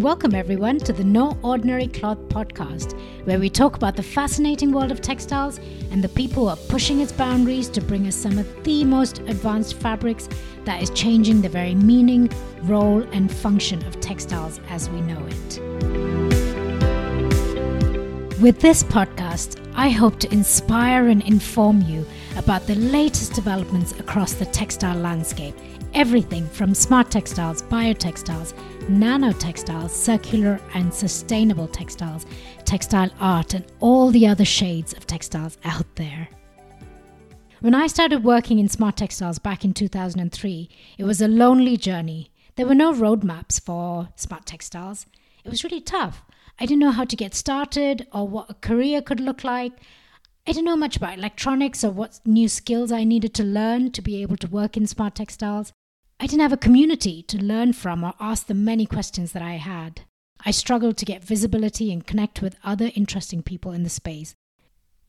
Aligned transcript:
and 0.00 0.06
welcome 0.06 0.34
everyone 0.34 0.78
to 0.78 0.94
the 0.94 1.04
No 1.04 1.36
Ordinary 1.42 1.86
Cloth 1.86 2.16
podcast, 2.30 2.98
where 3.26 3.38
we 3.38 3.50
talk 3.50 3.76
about 3.76 3.96
the 3.96 4.02
fascinating 4.02 4.72
world 4.72 4.90
of 4.90 5.02
textiles 5.02 5.60
and 5.90 6.02
the 6.02 6.08
people 6.08 6.44
who 6.44 6.48
are 6.48 6.56
pushing 6.70 7.00
its 7.00 7.12
boundaries 7.12 7.68
to 7.68 7.82
bring 7.82 8.06
us 8.06 8.16
some 8.16 8.38
of 8.38 8.64
the 8.64 8.82
most 8.82 9.18
advanced 9.18 9.74
fabrics 9.74 10.26
that 10.64 10.82
is 10.82 10.88
changing 10.92 11.42
the 11.42 11.50
very 11.50 11.74
meaning, 11.74 12.30
role, 12.62 13.02
and 13.12 13.30
function 13.30 13.84
of 13.84 14.00
textiles 14.00 14.58
as 14.70 14.88
we 14.88 15.02
know 15.02 15.22
it. 15.26 15.60
With 18.40 18.58
this 18.60 18.82
podcast, 18.82 19.60
I 19.80 19.88
hope 19.88 20.18
to 20.18 20.30
inspire 20.30 21.08
and 21.08 21.22
inform 21.22 21.80
you 21.80 22.06
about 22.36 22.66
the 22.66 22.74
latest 22.74 23.32
developments 23.32 23.98
across 23.98 24.34
the 24.34 24.44
textile 24.44 24.98
landscape 24.98 25.54
everything 25.94 26.46
from 26.48 26.74
smart 26.74 27.10
textiles, 27.10 27.62
biotextiles, 27.62 28.52
nanotextiles, 28.90 29.88
circular 29.88 30.60
and 30.74 30.92
sustainable 30.92 31.66
textiles, 31.66 32.26
textile 32.66 33.08
art, 33.20 33.54
and 33.54 33.64
all 33.80 34.10
the 34.10 34.26
other 34.26 34.44
shades 34.44 34.92
of 34.92 35.06
textiles 35.06 35.56
out 35.64 35.86
there. 35.96 36.28
When 37.60 37.74
I 37.74 37.86
started 37.86 38.22
working 38.22 38.58
in 38.58 38.68
smart 38.68 38.98
textiles 38.98 39.38
back 39.38 39.64
in 39.64 39.72
2003, 39.72 40.68
it 40.98 41.04
was 41.04 41.22
a 41.22 41.26
lonely 41.26 41.78
journey. 41.78 42.30
There 42.56 42.66
were 42.66 42.74
no 42.74 42.92
roadmaps 42.92 43.58
for 43.58 44.10
smart 44.14 44.44
textiles. 44.44 45.06
It 45.42 45.48
was 45.48 45.64
really 45.64 45.80
tough. 45.80 46.22
I 46.60 46.66
didn't 46.66 46.80
know 46.80 46.90
how 46.90 47.04
to 47.04 47.16
get 47.16 47.34
started 47.34 48.06
or 48.12 48.28
what 48.28 48.50
a 48.50 48.54
career 48.54 49.00
could 49.00 49.18
look 49.18 49.44
like. 49.44 49.72
I 50.46 50.52
didn't 50.52 50.66
know 50.66 50.76
much 50.76 50.96
about 50.96 51.16
electronics 51.16 51.82
or 51.82 51.90
what 51.90 52.20
new 52.26 52.48
skills 52.48 52.92
I 52.92 53.02
needed 53.02 53.32
to 53.34 53.44
learn 53.44 53.92
to 53.92 54.02
be 54.02 54.20
able 54.20 54.36
to 54.36 54.46
work 54.46 54.76
in 54.76 54.86
smart 54.86 55.14
textiles. 55.14 55.72
I 56.18 56.26
didn't 56.26 56.42
have 56.42 56.52
a 56.52 56.58
community 56.58 57.22
to 57.22 57.38
learn 57.38 57.72
from 57.72 58.04
or 58.04 58.12
ask 58.20 58.46
the 58.46 58.52
many 58.52 58.84
questions 58.84 59.32
that 59.32 59.42
I 59.42 59.54
had. 59.54 60.02
I 60.44 60.50
struggled 60.50 60.98
to 60.98 61.06
get 61.06 61.24
visibility 61.24 61.90
and 61.90 62.06
connect 62.06 62.42
with 62.42 62.56
other 62.62 62.90
interesting 62.94 63.42
people 63.42 63.72
in 63.72 63.82
the 63.82 63.88
space. 63.88 64.34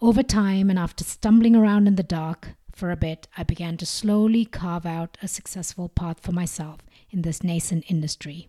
Over 0.00 0.22
time, 0.22 0.70
and 0.70 0.78
after 0.78 1.02
stumbling 1.02 1.56
around 1.56 1.88
in 1.88 1.96
the 1.96 2.04
dark 2.04 2.50
for 2.72 2.92
a 2.92 2.96
bit, 2.96 3.26
I 3.36 3.42
began 3.42 3.76
to 3.78 3.86
slowly 3.86 4.44
carve 4.44 4.86
out 4.86 5.18
a 5.20 5.26
successful 5.26 5.88
path 5.88 6.20
for 6.20 6.30
myself 6.30 6.78
in 7.10 7.22
this 7.22 7.42
nascent 7.42 7.84
industry. 7.88 8.48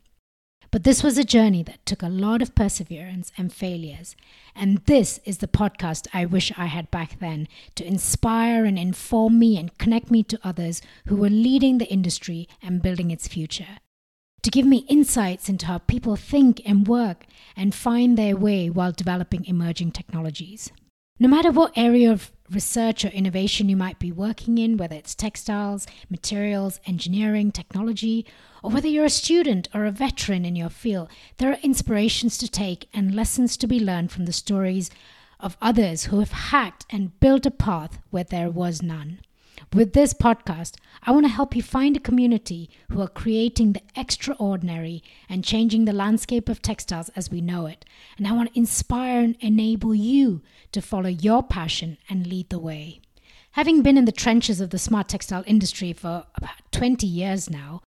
But 0.71 0.85
this 0.85 1.03
was 1.03 1.17
a 1.17 1.25
journey 1.25 1.63
that 1.63 1.85
took 1.85 2.01
a 2.01 2.07
lot 2.07 2.41
of 2.41 2.55
perseverance 2.55 3.33
and 3.37 3.51
failures. 3.51 4.15
And 4.55 4.77
this 4.85 5.19
is 5.25 5.39
the 5.39 5.47
podcast 5.47 6.07
I 6.13 6.25
wish 6.25 6.53
I 6.57 6.67
had 6.67 6.89
back 6.89 7.19
then 7.19 7.49
to 7.75 7.85
inspire 7.85 8.63
and 8.63 8.79
inform 8.79 9.37
me 9.37 9.57
and 9.57 9.77
connect 9.77 10.09
me 10.09 10.23
to 10.23 10.39
others 10.45 10.81
who 11.07 11.17
were 11.17 11.29
leading 11.29 11.77
the 11.77 11.91
industry 11.91 12.47
and 12.61 12.81
building 12.81 13.11
its 13.11 13.27
future. 13.27 13.79
To 14.43 14.49
give 14.49 14.65
me 14.65 14.85
insights 14.87 15.49
into 15.49 15.65
how 15.65 15.79
people 15.79 16.15
think 16.15 16.61
and 16.65 16.87
work 16.87 17.25
and 17.55 17.75
find 17.75 18.17
their 18.17 18.37
way 18.37 18.69
while 18.69 18.93
developing 18.93 19.45
emerging 19.45 19.91
technologies. 19.91 20.71
No 21.19 21.27
matter 21.27 21.51
what 21.51 21.73
area 21.75 22.11
of 22.11 22.31
research 22.53 23.03
or 23.05 23.09
innovation 23.09 23.69
you 23.69 23.77
might 23.77 23.99
be 23.99 24.11
working 24.11 24.57
in, 24.57 24.77
whether 24.77 24.95
it's 24.95 25.15
textiles, 25.15 25.87
materials, 26.09 26.79
engineering, 26.85 27.51
technology, 27.51 28.25
or 28.63 28.71
whether 28.71 28.87
you're 28.87 29.05
a 29.05 29.09
student 29.09 29.67
or 29.73 29.85
a 29.85 29.91
veteran 29.91 30.45
in 30.45 30.55
your 30.55 30.69
field, 30.69 31.09
there 31.37 31.51
are 31.51 31.57
inspirations 31.63 32.37
to 32.37 32.47
take 32.47 32.87
and 32.93 33.15
lessons 33.15 33.57
to 33.57 33.67
be 33.67 33.79
learned 33.79 34.11
from 34.11 34.25
the 34.25 34.33
stories 34.33 34.89
of 35.39 35.57
others 35.61 36.05
who 36.05 36.19
have 36.19 36.31
hacked 36.31 36.85
and 36.89 37.19
built 37.19 37.45
a 37.45 37.51
path 37.51 37.99
where 38.11 38.23
there 38.23 38.49
was 38.49 38.81
none. 38.81 39.19
With 39.73 39.93
this 39.93 40.13
podcast, 40.13 40.75
I 41.03 41.11
want 41.11 41.25
to 41.25 41.31
help 41.31 41.55
you 41.55 41.63
find 41.63 41.95
a 41.95 42.01
community 42.01 42.69
who 42.91 43.01
are 43.01 43.07
creating 43.07 43.73
the 43.73 43.81
extraordinary 43.95 45.01
and 45.29 45.45
changing 45.45 45.85
the 45.85 45.93
landscape 45.93 46.49
of 46.49 46.61
textiles 46.61 47.09
as 47.15 47.31
we 47.31 47.41
know 47.41 47.67
it. 47.67 47.85
And 48.17 48.27
I 48.27 48.33
want 48.33 48.51
to 48.51 48.59
inspire 48.59 49.21
and 49.21 49.37
enable 49.39 49.95
you 49.95 50.41
to 50.73 50.81
follow 50.81 51.09
your 51.09 51.41
passion 51.41 51.97
and 52.09 52.27
lead 52.27 52.49
the 52.49 52.59
way. 52.59 53.01
Having 53.51 53.81
been 53.81 53.97
in 53.97 54.05
the 54.05 54.11
trenches 54.11 54.59
of 54.59 54.71
the 54.71 54.79
smart 54.79 55.07
textile 55.07 55.43
industry 55.47 55.93
for 55.93 56.25
about 56.35 56.71
20 56.71 57.05
years 57.07 57.49
now, 57.49 57.81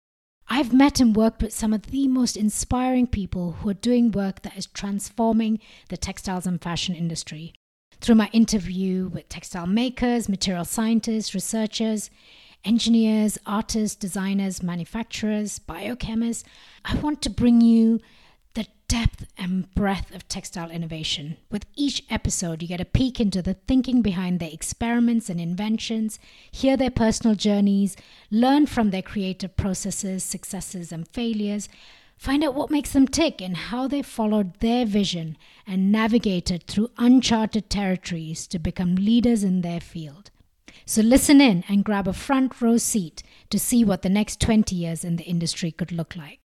I've 0.48 0.75
met 0.75 1.00
and 1.00 1.14
worked 1.14 1.42
with 1.42 1.53
some 1.53 1.72
of 1.72 1.86
the 1.86 2.09
most 2.09 2.36
inspiring 2.36 3.06
people 3.06 3.53
who 3.53 3.69
are 3.69 3.75
doing 3.75 4.10
work 4.10 4.42
that 4.42 4.56
is 4.56 4.66
transforming 4.66 5.60
the 5.88 5.97
textiles 5.97 6.47
and 6.47 6.60
fashion 6.60 6.94
industry 6.94 7.54
through 8.00 8.15
my 8.15 8.28
interview 8.33 9.09
with 9.09 9.28
textile 9.28 9.66
makers, 9.66 10.28
material 10.28 10.65
scientists, 10.65 11.34
researchers, 11.34 12.11
engineers, 12.65 13.38
artists, 13.47 13.97
designers, 13.97 14.62
manufacturers, 14.62 15.59
biochemists. 15.59 16.44
I 16.84 16.97
want 16.97 17.22
to 17.22 17.31
bring 17.31 17.60
you 17.60 18.00
the 18.55 18.66
depth 18.89 19.27
and 19.39 19.72
breadth 19.75 20.15
of 20.15 20.27
textile 20.28 20.71
innovation. 20.71 21.37
With 21.50 21.66
each 21.77 22.03
episode, 22.10 22.62
you 22.62 22.69
get 22.69 22.81
a 22.81 22.84
peek 22.84 23.21
into 23.21 23.43
the 23.43 23.55
thinking 23.55 24.03
behind 24.03 24.41
their 24.41 24.50
experiments 24.50 25.31
and 25.31 25.41
inventions, 25.41 26.19
hear 26.50 26.77
their 26.77 26.91
personal 26.91 27.37
journeys, 27.37 27.97
learn 28.31 28.66
from 28.66 28.91
their 28.91 29.03
creative 29.03 29.56
processes, 29.56 30.25
successes, 30.25 30.91
and 30.91 31.06
failures, 31.09 31.69
Find 32.20 32.44
out 32.44 32.54
what 32.54 32.70
makes 32.70 32.92
them 32.92 33.08
tick 33.08 33.41
and 33.41 33.56
how 33.56 33.88
they 33.88 34.03
followed 34.03 34.60
their 34.60 34.84
vision 34.84 35.38
and 35.66 35.91
navigated 35.91 36.66
through 36.66 36.91
uncharted 36.98 37.70
territories 37.70 38.47
to 38.48 38.58
become 38.58 38.94
leaders 38.97 39.42
in 39.42 39.62
their 39.62 39.81
field. 39.81 40.30
So 40.84 41.00
listen 41.00 41.41
in 41.41 41.64
and 41.66 41.82
grab 41.82 42.06
a 42.06 42.12
front 42.12 42.60
row 42.60 42.76
seat 42.76 43.22
to 43.48 43.59
see 43.59 43.84
what 43.84 44.03
the 44.03 44.10
next 44.10 44.38
20 44.38 44.76
years 44.76 45.03
in 45.03 45.16
the 45.16 45.25
industry 45.25 45.70
could 45.70 45.92
look 45.92 46.14
like. 46.14 46.41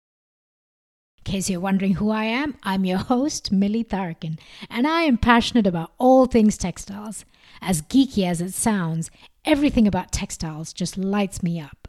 In 1.18 1.32
case 1.34 1.48
you're 1.48 1.60
wondering 1.60 1.94
who 1.94 2.10
I 2.10 2.24
am, 2.24 2.56
I'm 2.64 2.84
your 2.84 2.98
host, 2.98 3.52
Mili 3.52 3.86
Tharakan, 3.86 4.40
and 4.68 4.88
I 4.88 5.02
am 5.02 5.18
passionate 5.18 5.68
about 5.68 5.92
all 5.98 6.26
things 6.26 6.58
textiles. 6.58 7.24
As 7.62 7.82
geeky 7.82 8.26
as 8.26 8.40
it 8.40 8.54
sounds, 8.54 9.08
everything 9.44 9.86
about 9.86 10.10
textiles 10.10 10.72
just 10.72 10.98
lights 10.98 11.44
me 11.44 11.60
up. 11.60 11.79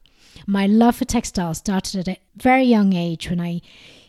My 0.47 0.65
love 0.65 0.95
for 0.95 1.05
textiles 1.05 1.59
started 1.59 2.07
at 2.07 2.17
a 2.17 2.21
very 2.35 2.63
young 2.63 2.93
age 2.93 3.29
when 3.29 3.39
I 3.39 3.61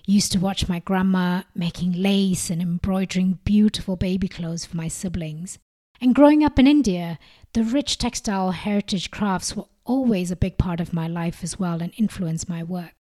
used 0.06 0.32
to 0.32 0.40
watch 0.40 0.68
my 0.68 0.80
grandma 0.80 1.42
making 1.54 1.92
lace 1.92 2.50
and 2.50 2.60
embroidering 2.60 3.38
beautiful 3.44 3.96
baby 3.96 4.28
clothes 4.28 4.64
for 4.64 4.76
my 4.76 4.88
siblings. 4.88 5.58
And 6.00 6.14
growing 6.14 6.42
up 6.42 6.58
in 6.58 6.66
India, 6.66 7.18
the 7.52 7.64
rich 7.64 7.98
textile 7.98 8.50
heritage 8.50 9.10
crafts 9.10 9.54
were 9.54 9.66
always 9.84 10.30
a 10.30 10.36
big 10.36 10.58
part 10.58 10.80
of 10.80 10.92
my 10.92 11.06
life 11.06 11.44
as 11.44 11.58
well 11.58 11.82
and 11.82 11.92
influenced 11.96 12.48
my 12.48 12.62
work. 12.62 12.92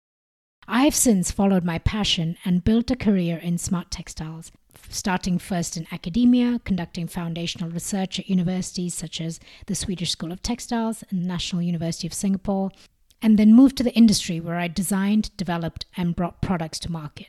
I've 0.67 0.95
since 0.95 1.31
followed 1.31 1.63
my 1.63 1.79
passion 1.79 2.37
and 2.45 2.63
built 2.63 2.91
a 2.91 2.95
career 2.95 3.37
in 3.37 3.57
smart 3.57 3.89
textiles, 3.89 4.51
starting 4.89 5.39
first 5.39 5.75
in 5.75 5.87
academia, 5.91 6.59
conducting 6.63 7.07
foundational 7.07 7.71
research 7.71 8.19
at 8.19 8.29
universities 8.29 8.93
such 8.93 9.19
as 9.19 9.39
the 9.65 9.75
Swedish 9.75 10.11
School 10.11 10.31
of 10.31 10.43
Textiles 10.43 11.03
and 11.09 11.25
National 11.25 11.61
University 11.61 12.07
of 12.07 12.13
Singapore, 12.13 12.71
and 13.21 13.37
then 13.37 13.53
moved 13.53 13.77
to 13.77 13.83
the 13.83 13.93
industry 13.93 14.39
where 14.39 14.57
I 14.57 14.67
designed, 14.67 15.35
developed, 15.37 15.85
and 15.95 16.15
brought 16.15 16.41
products 16.41 16.79
to 16.79 16.91
market. 16.91 17.27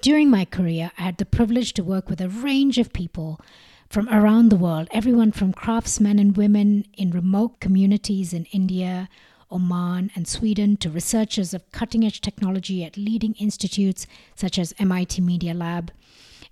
During 0.00 0.30
my 0.30 0.44
career, 0.44 0.92
I 0.98 1.02
had 1.02 1.18
the 1.18 1.24
privilege 1.24 1.72
to 1.74 1.84
work 1.84 2.08
with 2.08 2.20
a 2.20 2.28
range 2.28 2.78
of 2.78 2.92
people 2.92 3.40
from 3.88 4.08
around 4.08 4.50
the 4.50 4.56
world, 4.56 4.88
everyone 4.92 5.32
from 5.32 5.52
craftsmen 5.52 6.18
and 6.18 6.36
women 6.36 6.84
in 6.94 7.10
remote 7.10 7.58
communities 7.58 8.32
in 8.32 8.44
India, 8.46 9.08
Oman, 9.50 10.10
and 10.14 10.28
Sweden 10.28 10.76
to 10.76 10.90
researchers 10.90 11.54
of 11.54 11.70
cutting 11.72 12.04
edge 12.04 12.20
technology 12.20 12.84
at 12.84 12.96
leading 12.96 13.34
institutes 13.34 14.06
such 14.34 14.58
as 14.58 14.74
MIT 14.78 15.22
Media 15.22 15.54
Lab, 15.54 15.90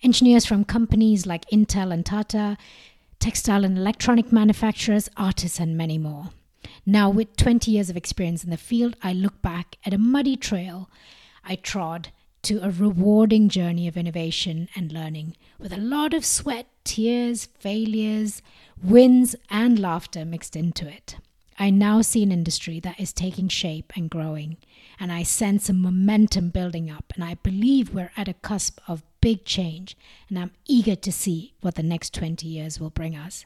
engineers 0.03 0.47
from 0.47 0.65
companies 0.65 1.27
like 1.27 1.49
Intel 1.51 1.93
and 1.93 2.07
Tata, 2.07 2.57
textile 3.21 3.65
and 3.65 3.77
electronic 3.77 4.33
manufacturers, 4.33 5.11
artists, 5.17 5.61
and 5.61 5.77
many 5.77 5.99
more. 5.99 6.31
Now, 6.89 7.11
with 7.11 7.37
20 7.37 7.73
years 7.73 7.91
of 7.91 7.97
experience 7.97 8.45
in 8.45 8.51
the 8.51 8.57
field, 8.57 8.97
I 9.03 9.13
look 9.13 9.43
back 9.43 9.77
at 9.85 9.93
a 9.93 9.99
muddy 9.99 10.37
trail 10.37 10.89
I 11.45 11.57
trod 11.57 12.09
to 12.43 12.59
a 12.65 12.71
rewarding 12.71 13.49
journey 13.49 13.89
of 13.89 13.97
innovation 13.97 14.69
and 14.77 14.93
learning 14.93 15.37
with 15.59 15.73
a 15.73 15.79
lot 15.79 16.15
of 16.15 16.25
sweat, 16.25 16.67
tears, 16.85 17.47
failures, 17.59 18.41
wins, 18.81 19.35
and 19.51 19.81
laughter 19.81 20.25
mixed 20.25 20.55
into 20.55 20.89
it. 20.89 21.17
I 21.59 21.71
now 21.71 22.03
see 22.03 22.23
an 22.23 22.31
industry 22.31 22.79
that 22.81 23.01
is 23.01 23.13
taking 23.13 23.49
shape 23.49 23.93
and 23.97 24.11
growing, 24.11 24.57
and 25.01 25.11
I 25.11 25.25
sense 25.25 25.69
a 25.69 25.73
momentum 25.73 26.51
building 26.51 26.89
up, 26.91 27.13
and 27.15 27.25
I 27.25 27.35
believe 27.35 27.95
we're 27.95 28.13
at 28.17 28.29
a 28.29 28.35
cusp 28.35 28.79
of 28.87 29.03
big 29.21 29.45
change, 29.45 29.97
and 30.29 30.39
I'm 30.39 30.53
eager 30.67 30.95
to 30.95 31.13
see 31.13 31.55
what 31.63 31.75
the 31.75 31.83
next 31.83 32.15
20 32.15 32.47
years 32.47 32.79
will 32.79 32.91
bring 32.91 33.17
us. 33.17 33.45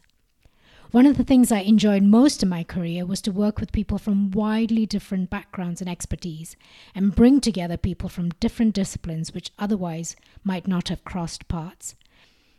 One 0.92 1.06
of 1.06 1.16
the 1.16 1.22
things 1.22 1.52
I 1.52 1.60
enjoyed 1.60 2.02
most 2.02 2.42
in 2.42 2.48
my 2.48 2.64
career 2.64 3.06
was 3.06 3.22
to 3.22 3.30
work 3.30 3.60
with 3.60 3.70
people 3.70 3.96
from 3.96 4.32
widely 4.32 4.86
different 4.86 5.30
backgrounds 5.30 5.80
and 5.80 5.88
expertise 5.88 6.56
and 6.96 7.14
bring 7.14 7.40
together 7.40 7.76
people 7.76 8.08
from 8.08 8.30
different 8.40 8.74
disciplines 8.74 9.32
which 9.32 9.52
otherwise 9.56 10.16
might 10.42 10.66
not 10.66 10.88
have 10.88 11.04
crossed 11.04 11.46
paths. 11.46 11.94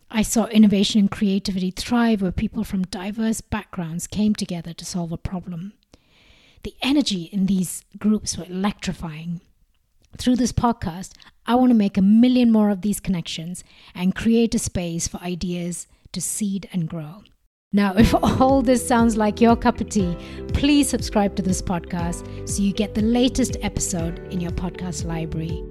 I 0.10 0.22
saw 0.22 0.46
innovation 0.46 1.02
and 1.02 1.12
creativity 1.12 1.72
thrive 1.72 2.22
where 2.22 2.32
people 2.32 2.64
from 2.64 2.84
diverse 2.84 3.42
backgrounds 3.42 4.08
came 4.08 4.34
together 4.34 4.72
to 4.76 4.86
solve 4.86 5.12
a 5.12 5.18
problem. 5.18 5.74
The 6.64 6.76
energy 6.82 7.24
in 7.34 7.48
these 7.48 7.84
groups 7.98 8.38
were 8.38 8.46
electrifying. 8.46 9.42
Through 10.18 10.38
this 10.38 10.54
podcast, 10.54 11.12
I 11.46 11.56
want 11.56 11.72
to 11.72 11.76
make 11.76 11.98
a 11.98 12.02
million 12.02 12.50
more 12.50 12.70
of 12.70 12.80
these 12.80 13.02
connections 13.02 13.66
and 13.94 14.16
create 14.16 14.56
a 14.56 14.60
space 14.60 15.06
for 15.10 15.18
ideas 15.18 15.88
to 16.14 16.22
seed 16.22 16.70
and 16.72 16.88
grow. 16.88 17.24
Now, 17.74 17.94
if 17.98 18.14
all 18.14 18.62
this 18.62 18.86
sounds 18.86 19.16
like 19.16 19.40
your 19.40 19.56
cup 19.56 19.80
of 19.80 19.90
tea, 19.90 20.18
please 20.54 20.90
subscribe 20.90 21.36
to 21.38 21.42
this 21.42 21.62
podcast 21.62 22.48
so 22.48 22.62
you 22.62 22.74
get 22.74 22.96
the 22.96 23.02
latest 23.02 23.58
episode 23.62 24.20
in 24.32 24.42
your 24.42 24.52
podcast 24.52 25.06
library. 25.06 25.64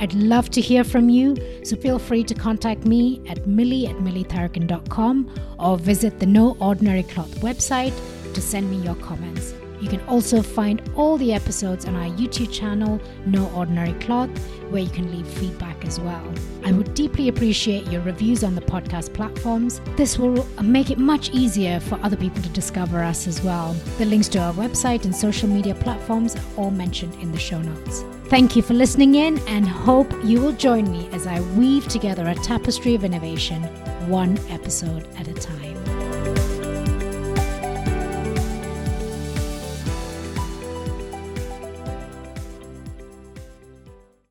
I'd 0.00 0.14
love 0.14 0.50
to 0.50 0.60
hear 0.60 0.84
from 0.84 1.08
you, 1.08 1.36
so 1.64 1.74
feel 1.74 1.98
free 1.98 2.22
to 2.24 2.34
contact 2.34 2.86
me 2.86 3.20
at 3.28 3.38
mili 3.44 3.88
at 3.90 3.96
militharakan.com 3.96 5.34
or 5.58 5.76
visit 5.76 6.20
the 6.20 6.26
No 6.26 6.56
Ordinary 6.60 7.02
Cloth 7.02 7.34
website 7.40 7.94
to 8.32 8.40
send 8.40 8.70
me 8.70 8.76
your 8.76 8.94
comments. 8.96 9.54
You 9.80 9.88
can 9.88 10.00
also 10.02 10.42
find 10.42 10.82
all 10.94 11.16
the 11.16 11.32
episodes 11.32 11.84
on 11.84 11.94
our 11.94 12.08
YouTube 12.16 12.52
channel, 12.52 13.00
No 13.26 13.48
Ordinary 13.50 13.92
Cloth, 14.00 14.30
where 14.70 14.82
you 14.82 14.90
can 14.90 15.10
leave 15.14 15.26
feedback 15.26 15.84
as 15.84 16.00
well. 16.00 16.32
I 16.64 16.72
would 16.72 16.94
deeply 16.94 17.28
appreciate 17.28 17.86
your 17.86 18.02
reviews 18.02 18.44
on 18.44 18.54
the 18.54 18.60
podcast 18.60 19.14
platforms. 19.14 19.80
This 19.96 20.18
will 20.18 20.46
make 20.62 20.90
it 20.90 20.98
much 20.98 21.30
easier 21.30 21.80
for 21.80 21.98
other 22.02 22.16
people 22.16 22.42
to 22.42 22.48
discover 22.50 23.02
us 23.02 23.26
as 23.26 23.42
well. 23.42 23.74
The 23.98 24.04
links 24.04 24.28
to 24.28 24.38
our 24.40 24.52
website 24.52 25.04
and 25.04 25.14
social 25.14 25.48
media 25.48 25.74
platforms 25.74 26.36
are 26.36 26.42
all 26.56 26.70
mentioned 26.70 27.14
in 27.22 27.32
the 27.32 27.38
show 27.38 27.60
notes. 27.60 28.04
Thank 28.26 28.56
you 28.56 28.62
for 28.62 28.74
listening 28.74 29.14
in 29.14 29.38
and 29.48 29.66
hope 29.66 30.12
you 30.22 30.40
will 30.40 30.52
join 30.52 30.90
me 30.90 31.08
as 31.12 31.26
I 31.26 31.40
weave 31.56 31.88
together 31.88 32.28
a 32.28 32.34
tapestry 32.34 32.94
of 32.94 33.04
innovation, 33.04 33.62
one 34.08 34.38
episode 34.50 35.08
at 35.16 35.28
a 35.28 35.34
time. 35.34 35.67